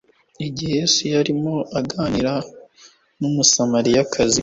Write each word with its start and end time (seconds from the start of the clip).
Igihe 0.47 0.71
Yesu 0.79 1.01
yarimo 1.13 1.55
aganira 1.79 2.33
n'Umusamariyakazi 3.19 4.39